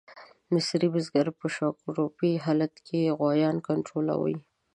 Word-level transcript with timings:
مصري 0.53 0.87
بزګر 0.93 1.27
په 1.39 1.47
شاکړوپي 1.55 2.31
حالت 2.45 2.73
کې 2.87 3.15
غویان 3.19 3.57
کنټرولوي. 3.67 4.37